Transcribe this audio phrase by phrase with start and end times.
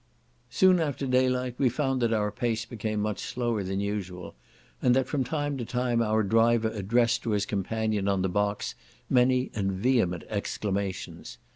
[0.49, 4.33] Soon after daylight we found that our pace became much slower than usual,
[4.81, 8.73] and that from time to time our driver addressed to his companion on the box
[9.11, 11.37] many and vehement exclamations.